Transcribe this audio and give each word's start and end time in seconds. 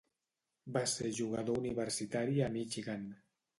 Va 0.77 0.81
ser 0.93 1.11
jugador 1.19 1.61
universitari 1.63 2.43
a 2.49 2.51
Michigan. 2.59 3.07